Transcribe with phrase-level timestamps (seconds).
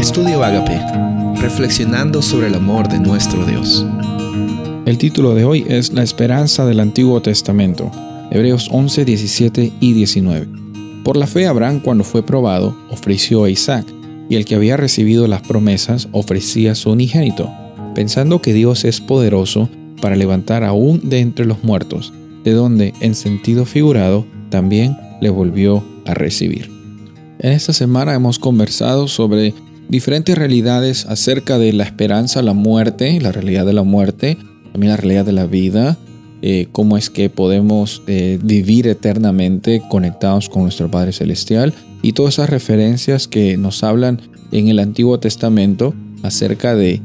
[0.00, 0.80] Estudio Agape,
[1.42, 3.84] reflexionando sobre el amor de nuestro Dios.
[4.86, 7.90] El título de hoy es La esperanza del Antiguo Testamento,
[8.30, 10.48] Hebreos 11, 17 y 19.
[11.04, 13.84] Por la fe Abraham cuando fue probado ofreció a Isaac,
[14.30, 17.50] y el que había recibido las promesas ofrecía a su unigénito,
[17.94, 19.68] pensando que Dios es poderoso
[20.00, 25.84] para levantar aún de entre los muertos, de donde, en sentido figurado, también le volvió
[26.06, 26.70] a recibir.
[27.38, 29.52] En esta semana hemos conversado sobre
[29.90, 34.38] diferentes realidades acerca de la esperanza, la muerte, la realidad de la muerte,
[34.72, 35.98] también la realidad de la vida,
[36.42, 42.34] eh, cómo es que podemos eh, vivir eternamente conectados con nuestro Padre Celestial y todas
[42.34, 44.20] esas referencias que nos hablan
[44.52, 47.02] en el Antiguo Testamento acerca de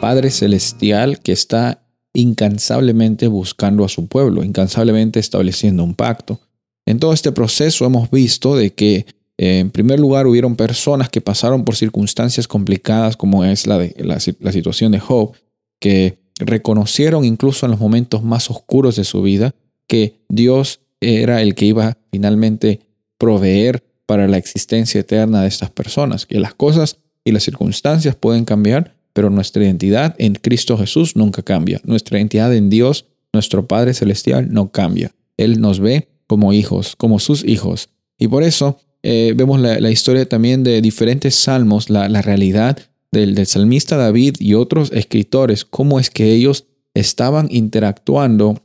[0.00, 1.82] Padre Celestial que está
[2.14, 6.40] incansablemente buscando a su pueblo, incansablemente estableciendo un pacto.
[6.86, 9.06] En todo este proceso hemos visto de que
[9.36, 15.00] en primer lugar, hubieron personas que pasaron por circunstancias complicadas como es la, situación de
[15.00, 15.32] Job,
[15.80, 19.54] que reconocieron incluso en los momentos más oscuros de su vida
[19.86, 22.80] que Dios era el que iba finalmente
[23.18, 28.44] proveer para la existencia eterna de estas personas, que las cosas y las circunstancias pueden
[28.44, 31.80] cambiar, pero nuestra identidad en Cristo Jesús nunca cambia.
[31.84, 35.12] Nuestra identidad en Dios, nuestro Padre Celestial, no cambia.
[35.36, 37.88] Él nos ve como hijos, como sus hijos.
[38.18, 42.78] Y por eso eh, vemos la, historia también de diferentes salmos, la, realidad
[43.12, 48.62] del, salmista David y otros escritores, cómo es que ellos estaban interactuando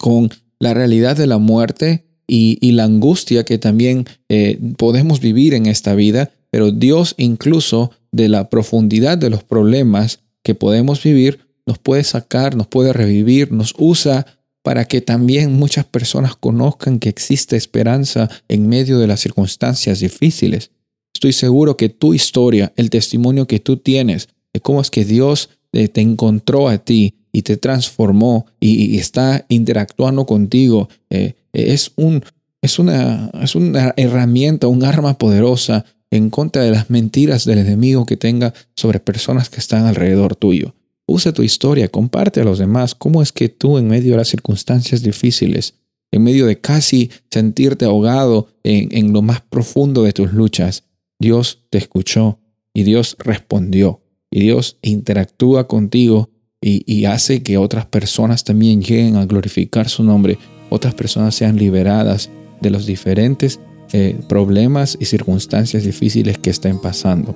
[0.00, 5.66] con la realidad de la muerte y, la angustia que también eh, podemos vivir en
[5.66, 11.78] esta vida, pero Dios incluso de la profundidad de los problemas que podemos vivir, nos
[11.78, 14.26] puede sacar, nos puede revivir, nos usa
[14.62, 20.70] para que también muchas personas conozcan que existe esperanza en medio de las circunstancias difíciles.
[21.14, 25.50] Estoy seguro que tu historia, el testimonio que tú tienes de cómo es que Dios
[25.72, 32.24] eh, te encontró a ti y te transformó y, está interactuando contigo, eh, es, un,
[32.62, 38.06] es, una, es una herramienta, un arma poderosa en contra de las mentiras del enemigo
[38.06, 40.74] que tenga sobre personas que están alrededor tuyo.
[41.10, 44.28] Usa tu historia, comparte a los demás cómo es que tú en medio de las
[44.28, 45.72] circunstancias difíciles,
[46.10, 50.84] en medio de casi sentirte ahogado en, lo más profundo de tus luchas,
[51.18, 52.40] Dios te escuchó
[52.74, 56.28] y Dios respondió y Dios interactúa contigo
[56.60, 60.36] y, hace que otras personas también lleguen a glorificar su nombre,
[60.68, 62.28] otras personas sean liberadas
[62.60, 63.60] de los diferentes
[63.94, 67.34] eh, problemas y circunstancias difíciles que estén pasando.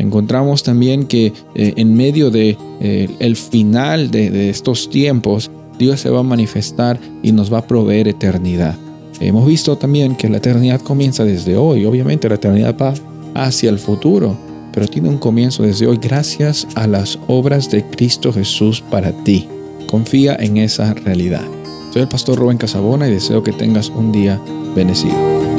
[0.00, 6.08] Encontramos también que eh, en medio de eh, el final de, estos tiempos, Dios se
[6.08, 8.76] va a manifestar y nos va a proveer eternidad.
[9.20, 11.84] Hemos visto también que la eternidad comienza desde hoy.
[11.84, 12.94] Obviamente la eternidad va
[13.34, 14.34] hacia el futuro,
[14.72, 19.48] pero tiene un comienzo desde hoy gracias a las obras de Cristo Jesús para ti.
[19.86, 21.44] Confía en esa realidad.
[21.92, 24.40] Soy el pastor Rubén Casabona y deseo que tengas un día
[24.74, 25.49] bendecido.